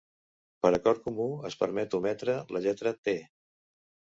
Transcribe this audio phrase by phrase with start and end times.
[0.65, 3.15] Per acord comú es permet ometre la lletra "T".